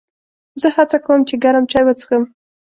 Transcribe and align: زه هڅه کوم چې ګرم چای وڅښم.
زه 0.61 0.67
هڅه 0.75 0.97
کوم 1.05 1.19
چې 1.27 1.35
ګرم 1.43 1.65
چای 1.71 1.83
وڅښم. 1.85 2.23